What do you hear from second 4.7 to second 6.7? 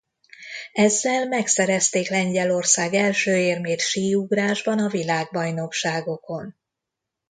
a világbajnokságokon.